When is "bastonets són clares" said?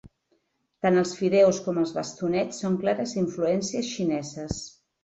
1.99-3.17